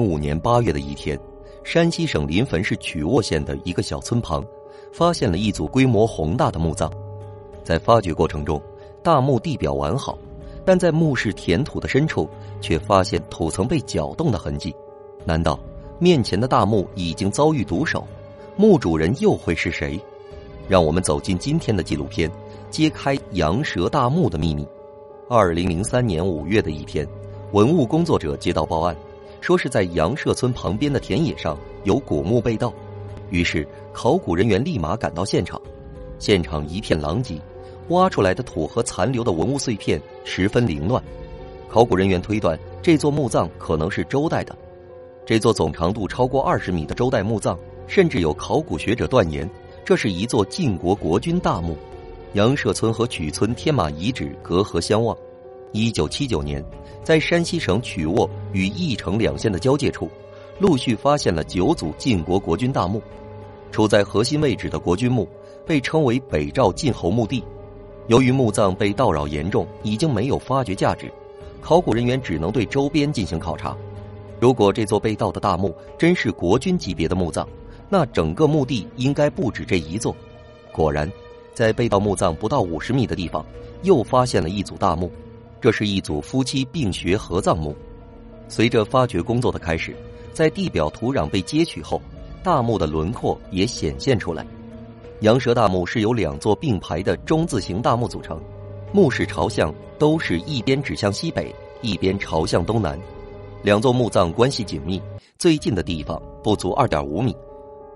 [0.00, 1.18] 五年八月的一天，
[1.62, 4.44] 山西省临汾市曲沃县的一个小村旁，
[4.92, 6.90] 发现了一组规模宏大的墓葬。
[7.62, 8.60] 在发掘过程中，
[9.02, 10.18] 大墓地表完好，
[10.64, 12.28] 但在墓室填土的深处，
[12.60, 14.74] 却发现土层被搅动的痕迹。
[15.24, 15.58] 难道
[15.98, 18.06] 面前的大墓已经遭遇毒手？
[18.56, 20.00] 墓主人又会是谁？
[20.68, 22.30] 让我们走进今天的纪录片，
[22.70, 24.66] 揭开羊舌大墓的秘密。
[25.28, 27.06] 二零零三年五月的一天，
[27.52, 28.96] 文物工作者接到报案。
[29.40, 32.72] 说是在杨社村旁边的田野上有古墓被盗，
[33.30, 35.60] 于是考古人员立马赶到现场。
[36.18, 37.40] 现场一片狼藉，
[37.88, 41.02] 挖出来的土和残留的文物碎片十分凌乱。
[41.68, 44.56] 考古人员推断这座墓葬可能是周代的。
[45.24, 49.48] 这座总长度超过二十米的周代墓葬，甚至有考古学者断言，
[49.84, 51.76] 这是一座晋国国君大墓。
[52.34, 55.16] 杨社村和曲村天马遗址隔河相望。
[55.72, 56.64] 一九七九年，
[57.04, 60.10] 在山西省曲沃与翼城两县的交界处，
[60.58, 63.00] 陆续发现了九组晋国国君大墓。
[63.70, 65.28] 处在核心位置的国君墓
[65.64, 67.44] 被称为北赵晋侯墓地。
[68.08, 71.08] 由于墓葬被盗扰严重，已经没有发掘价值，
[71.60, 73.76] 考古人员只能对周边进行考察。
[74.40, 77.46] 如果这座被盗的大墓真是国君级别的墓葬，
[77.88, 80.16] 那整个墓地应该不止这一座。
[80.72, 81.08] 果然，
[81.54, 83.46] 在被盗墓葬不到五十米的地方，
[83.82, 85.08] 又发现了一组大墓。
[85.60, 87.76] 这是一组夫妻并穴合葬墓。
[88.48, 89.94] 随着发掘工作的开始，
[90.32, 92.00] 在地表土壤被揭取后，
[92.42, 94.46] 大墓的轮廓也显现出来。
[95.20, 98.40] 羊舌大墓是由两座并排的中字形大墓组成，
[98.92, 102.98] 墓室朝向都是一边指向西北，一边朝向东南。
[103.62, 105.00] 两座墓葬关系紧密，
[105.38, 107.36] 最近的地方不足二点五米。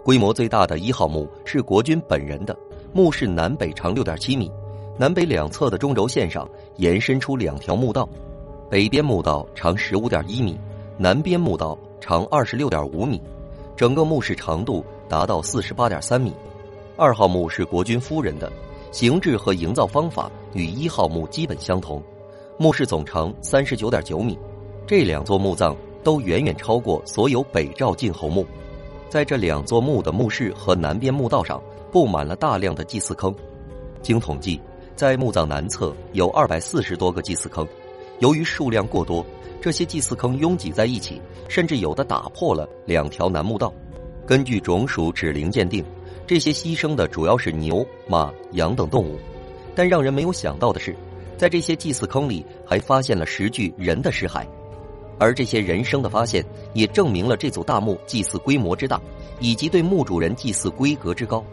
[0.04, 2.54] 规模最大的一号墓是国君本人的，
[2.92, 4.52] 墓室南北长六点七米。
[4.96, 8.08] 南北两侧的中轴线上延伸出两条墓道，
[8.70, 10.56] 北边墓道长十五点一米，
[10.96, 13.20] 南边墓道长二十六点五米，
[13.74, 16.32] 整个墓室长度达到四十八点三米。
[16.96, 18.52] 二号墓是国君夫人的，
[18.92, 22.00] 形制和营造方法与一号墓基本相同，
[22.56, 24.38] 墓室总长三十九点九米。
[24.86, 28.46] 这两座墓葬都远远超过所有北赵晋侯墓，
[29.08, 31.60] 在这两座墓的墓室和南边墓道上
[31.90, 33.34] 布满了大量的祭祀坑，
[34.00, 34.60] 经统计。
[34.96, 37.66] 在墓葬南侧有二百四十多个祭祀坑，
[38.20, 39.26] 由于数量过多，
[39.60, 43.74] 这些祭祀坑拥挤在一起，甚至有的打破了两条南墓道。
[44.24, 45.84] 根据种属指陵鉴定，
[46.28, 49.18] 这些牺牲的主要是牛、马、羊等动物。
[49.74, 50.94] 但让人没有想到的是，
[51.36, 54.46] 在这些祭祀坑里还发现了十具人的尸骸，
[55.18, 59.00] 而这些人生的发现也证明了这组大墓祭祀规模之大，
[59.40, 61.44] 以及对墓主人祭祀规格之高。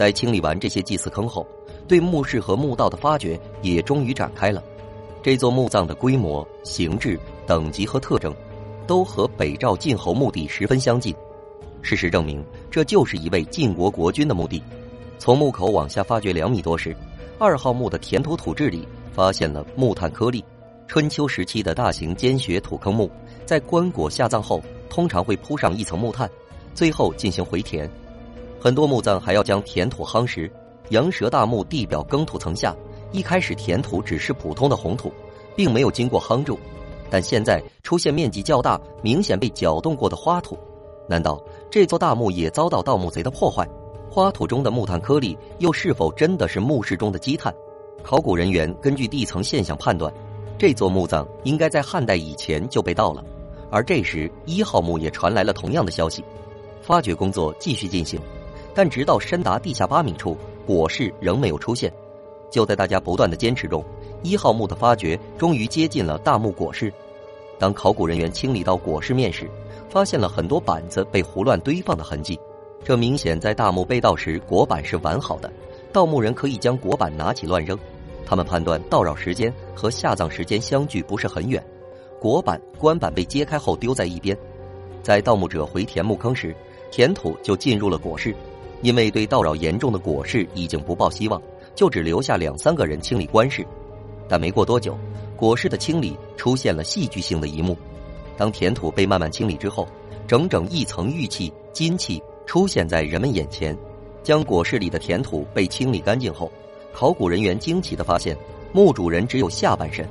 [0.00, 1.46] 在清理完这些祭祀坑后。
[1.86, 4.64] 对墓室和墓道的发掘也终于展开了。
[5.22, 8.34] 这座墓葬的规模、形制、等级和特征，
[8.86, 11.14] 都和北赵晋侯墓地十分相近。
[11.82, 14.62] 事实证明，这就是一位晋国国君的墓地。
[15.18, 16.96] 从墓口往下发掘两米多时，
[17.38, 20.42] 二号墓的填土土质里发现了木炭颗粒。
[20.88, 23.10] 春秋时期的大型尖穴土坑墓，
[23.44, 26.30] 在棺椁下葬后，通常会铺上一层木炭，
[26.74, 27.90] 最后进行回填。
[28.60, 30.50] 很多墓葬还要将填土夯实。
[30.90, 32.76] 羊舌大墓地表耕土层下，
[33.12, 35.12] 一开始填土只是普通的红土，
[35.56, 36.58] 并没有经过夯筑，
[37.08, 40.58] 但现在出现面积较大、明显被搅动过的花土，
[41.08, 43.66] 难道这座大墓也遭到盗墓贼的破坏？
[44.10, 47.54] 花土中的木炭颗粒又是否真的是墓室中的积碳？
[48.02, 50.12] 考古人员根据地层现象判断，
[50.58, 53.24] 这座墓葬应该在汉代以前就被盗了。
[53.70, 56.24] 而这时一号墓也传来了同样的消息，
[56.82, 58.20] 发掘工作继续进行，
[58.74, 60.36] 但直到深达地下八米处。
[60.66, 61.92] 椁室仍没有出现，
[62.48, 63.84] 就在大家不断的坚持中，
[64.22, 66.92] 一号墓的发掘终于接近了大墓椁室。
[67.58, 69.50] 当考古人员清理到椁室面时，
[69.88, 72.38] 发现了很多板子被胡乱堆放的痕迹，
[72.84, 75.50] 这明显在大墓被盗时椁板是完好的，
[75.92, 77.76] 盗墓人可以将椁板拿起乱扔。
[78.24, 81.60] 他们判断盗扰时间和下葬时间相距不是很远，
[82.20, 84.38] 椁板棺板被揭开后丢在一边，
[85.02, 86.54] 在盗墓者回填墓坑时，
[86.92, 88.32] 填土就进入了椁室。
[88.82, 91.40] 因为对盗扰严重的椁室已经不抱希望，
[91.74, 93.66] 就只留下两三个人清理棺室。
[94.28, 94.96] 但没过多久，
[95.38, 97.76] 椁室的清理出现了戏剧性的一幕。
[98.36, 99.86] 当填土被慢慢清理之后，
[100.26, 103.76] 整整一层玉器、金器出现在人们眼前。
[104.22, 106.50] 将椁室里的填土被清理干净后，
[106.92, 108.36] 考古人员惊奇地发现，
[108.72, 110.06] 墓主人只有下半身。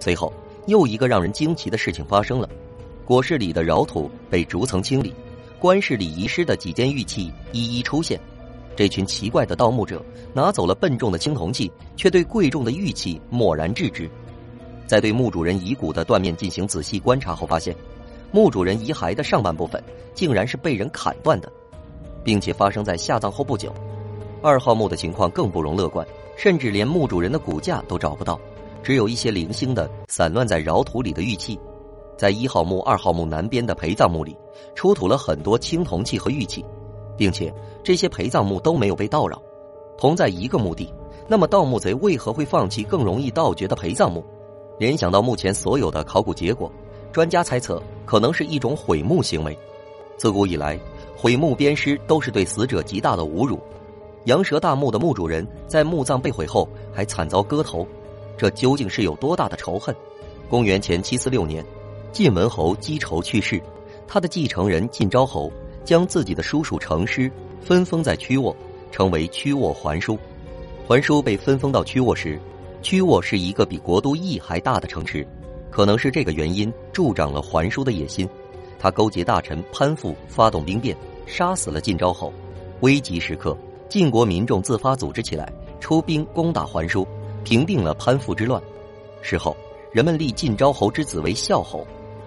[0.00, 0.32] 随后，
[0.66, 2.48] 又一个让人惊奇的事情发生了：
[3.06, 5.14] 椁室里的扰土被逐层清理。
[5.64, 8.20] 棺室里遗失的几件玉器一一出现，
[8.76, 14.06] 这群奇怪的盗墓者拿走了笨重的青铜器，却对贵重的玉器漠然置之。
[14.86, 17.74] 在对墓主人遗骨的断面进行仔细观察后，发现
[18.30, 19.82] 墓主人遗骸的上半部分
[20.12, 21.50] 竟然是被人砍断的，
[22.22, 23.72] 并且发生在下葬后不久。
[24.42, 26.06] 二号墓的情况更不容乐观，
[26.36, 28.38] 甚至连墓主人的骨架都找不到，
[28.82, 31.58] 只有一些零星的散乱在窑土里的玉器。
[32.16, 34.36] 在一号墓、二号墓南边的陪葬墓里，
[34.74, 36.64] 出土了很多青铜器和玉器，
[37.16, 37.52] 并且
[37.82, 39.40] 这些陪葬墓都没有被盗扰。
[39.96, 40.92] 同在一个墓地，
[41.28, 44.24] 那么盗墓贼为何会放弃更容易盗掘的陪葬墓？
[44.78, 46.70] 联想到目前所有的考古结果，
[47.12, 49.56] 专家猜测可能是一种毁墓行为。
[50.16, 50.78] 自古以来，
[51.16, 53.58] 毁墓鞭尸都是对死者极大的侮辱。
[54.24, 57.86] 羊舌大墓的墓主人在墓葬被毁后还惨遭割头，
[58.36, 59.94] 这究竟是有多大的仇恨？
[60.48, 61.64] 公元前七四六年，
[62.14, 63.60] 晋文侯姬仇去世，
[64.06, 65.52] 他的继承人晋昭侯
[65.84, 67.28] 将自己的叔叔成师
[67.60, 68.54] 分封在曲沃。
[68.92, 70.16] 成为曲沃桓叔，
[70.86, 72.40] 桓叔被分封到曲沃时，
[72.82, 75.26] 曲沃是一个比国都邑还大的城池，
[75.72, 78.28] 可能是这个原因助长了桓叔的野心，
[78.78, 80.96] 他勾结大臣潘父发动兵变，
[81.26, 82.32] 杀死了晋昭侯。
[82.82, 83.58] 危急时刻，
[83.88, 87.04] 晋国民众自发组织起来，出兵攻打桓叔，
[87.42, 88.62] 平定了潘父之乱。
[89.20, 89.56] 事后，
[89.90, 91.84] 人们立晋昭侯之子为孝侯。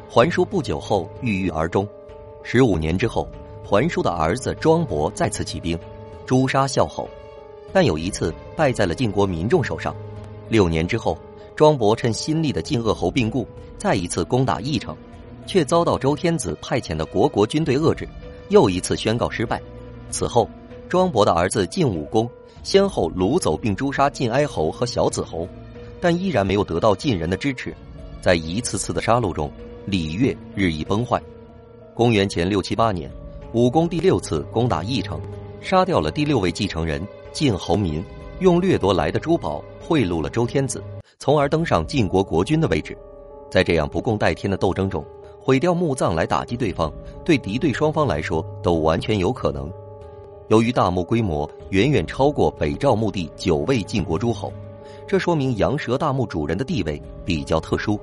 [0.10, 1.88] 桓叔不久后郁郁而终。
[2.42, 3.28] 十五年之后，
[3.64, 5.78] 桓叔的儿子庄伯再次起兵。
[6.26, 7.08] 诛杀孝侯，
[7.72, 9.96] 但有一次败在了晋国民众手上。
[10.50, 11.18] 六年之后，
[11.56, 14.96] 庄伯趁新立的晋鄂侯病故，再一次攻打义城，
[15.46, 18.08] 却遭到周天子派遣的国国军队遏制，
[18.50, 19.62] 又一次宣告失败。
[20.10, 20.50] 此后，
[20.88, 22.30] 庄伯的儿子晋武公
[22.64, 25.48] 先后掳走并诛杀晋哀侯和小子侯，
[26.00, 27.76] 但依然没有得到晋人的支持。
[28.22, 29.50] 在一次次的杀戮中，
[29.88, 31.18] 礼乐日益崩坏。
[31.96, 33.10] 公元前六七八年，
[33.54, 35.18] 武公第六次攻打义城。
[35.62, 37.02] 杀掉了第六位继承人
[37.32, 38.04] 晋侯民，
[38.42, 40.84] 用掠夺来的珠宝贿赂了周天子，
[41.20, 42.98] 从而登上晋国国君的位置。
[43.50, 45.06] 在这样不共戴天的斗争中，
[45.40, 46.92] 毁掉墓葬来打击对方，
[47.24, 49.72] 对敌对双方来说都完全有可能。
[50.50, 54.52] 由于大墓规模远远超过北赵墓地九位晋国诸侯，
[55.08, 57.98] 这说明羊舌大墓主人的地位比较特殊。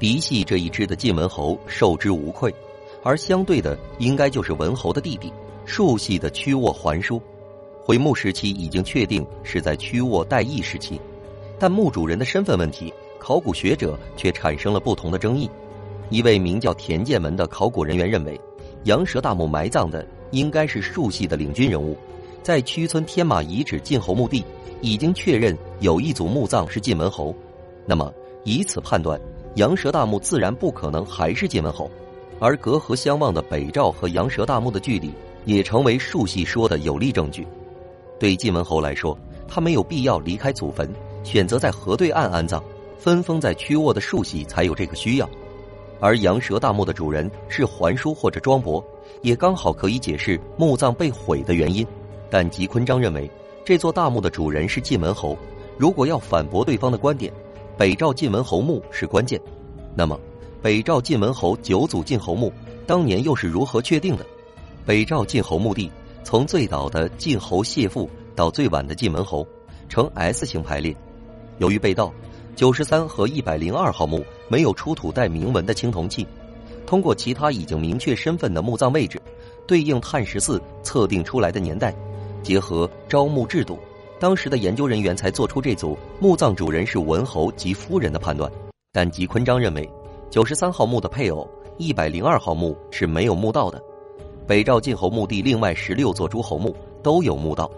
[0.00, 2.50] 嫡系这一支的晋文侯受之无愧，
[3.02, 5.30] 而相对的应该就是文侯的弟弟。
[5.66, 7.20] 庶系的屈沃桓叔，
[7.84, 10.98] 回墓时期已经确定是在屈沃代邑时期，
[11.58, 15.48] 但墓主人的身份问题，考古学者却产生了不同的争议。
[16.08, 18.40] 一位名叫田建文的考古人员认为，
[18.84, 21.94] 羊舌大墓埋葬的应该是庶系的领军人物，
[22.42, 24.42] 在屈村天马遗址晋侯墓地
[24.80, 27.34] 已经确认有一组墓葬是晋文侯，
[27.84, 28.10] 那么
[28.44, 29.20] 以此判断，
[29.54, 31.90] 羊舌大墓自然不可能还是晋文侯，
[32.38, 35.12] 而隔河相望的北赵和羊舌大墓的距离。
[35.46, 37.46] 也成为树系说的有力证据。
[38.18, 39.16] 对晋文侯来说，
[39.48, 40.86] 他没有必要离开祖坟，
[41.24, 42.62] 选择在河对岸安葬，
[42.98, 45.28] 分封在曲沃的树系才有这个需要。
[45.98, 48.84] 而羊舌大墓的主人是桓叔或者庄伯，
[49.22, 51.86] 也刚好可以解释墓葬被毁的原因。
[52.28, 53.28] 但吉坤章认为，
[53.64, 55.34] 这座大墓的主人是晋文侯。
[55.78, 57.32] 如果要反驳对方的观点，
[57.76, 59.40] 北赵晋文侯墓是关键。
[59.94, 60.18] 那么，
[60.62, 62.52] 北赵晋文侯九祖晋侯墓
[62.86, 64.26] 当年又是如何确定的？
[64.84, 65.90] 北赵晋侯墓地
[66.22, 69.46] 从最早的晋侯谢父到最晚的晋文侯，
[69.88, 70.94] 呈 S 型排列。
[71.58, 72.12] 由于被盗，
[72.54, 76.26] 九十三和一百零二号墓没有出土带铭文的青铜器。
[76.86, 79.20] 通过其他已经明确身份的墓葬位置，
[79.66, 81.94] 对应碳十四测定出来的年代，
[82.42, 83.78] 结合招募制度，
[84.20, 88.52] 当时的研究人员才做出这组墓葬主人是文侯及夫人的判断。
[88.92, 89.90] 但吉坤章认为，
[90.28, 91.48] 九十三号墓的配偶
[91.78, 93.82] 一百零二号墓是没有墓道的。
[94.46, 97.70] 北赵晋侯墓地另外十六座诸侯墓都有墓道，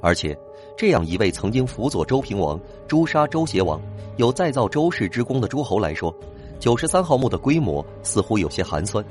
[0.00, 0.34] 而且
[0.74, 3.78] 这样一位曾经辅佐周平王诛杀周邪王、
[4.16, 6.14] 有再造周氏之功的诸侯来说，
[6.58, 9.04] 九十三号墓的规模似乎有些寒酸。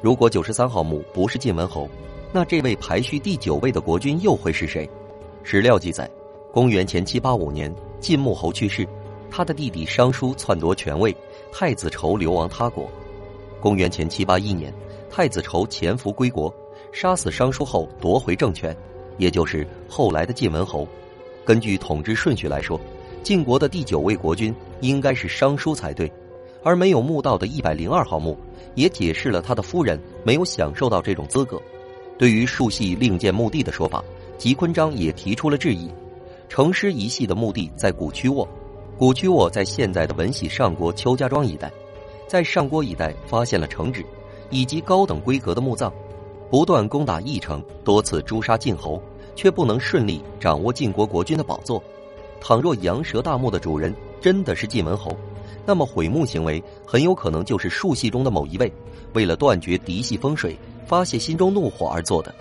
[0.00, 1.88] 如果九十三号墓不是晋文侯，
[2.32, 4.88] 那这位排序第九位的国君又会是谁？
[5.42, 6.08] 史料记载，
[6.58, 8.84] 公元前七八五年，晋穆侯去世，
[9.30, 11.16] 他的弟弟商叔篡夺权位，
[11.52, 12.90] 太子仇流亡他国。
[13.60, 14.74] 公元前七八一年。
[15.08, 16.52] 太子仇潜伏归国，
[16.90, 18.76] 杀死商叔后夺回政权，
[19.18, 20.84] 也就是后来的晋文侯。
[21.44, 22.80] 根据统治顺序来说，
[23.22, 26.12] 晋国的第九位国君应该是商叔才对，
[26.64, 28.36] 而没有墓道的一百零二号墓，
[28.74, 31.62] 也解释了他的夫人没有享受到这种资格。
[32.18, 34.02] 对于树系另建墓地的说法，
[34.36, 35.88] 吉坤章也提出了质疑。
[36.48, 38.48] 成师一系的墓地在古曲沃，
[38.96, 41.70] 古曲沃在现在的文喜上国邱家庄一带，
[42.26, 44.04] 在上郭一带发现了城址。
[44.50, 45.92] 以及高等规格的墓葬，
[46.48, 48.98] 不断攻打义城，多次诛杀晋侯，
[49.36, 51.82] 却不能顺利掌握晋国国君的宝座。
[52.40, 55.14] 倘若羊舌大墓的主人真的是晋文侯，
[55.66, 58.72] 那么毁墓行为很有可能就是树系中的某一位，
[59.12, 62.34] 为了断绝嫡系风水、发泄心中怒火而做的。